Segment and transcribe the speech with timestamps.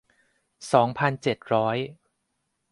[0.73, 1.77] สองพันเจ็ดร้อย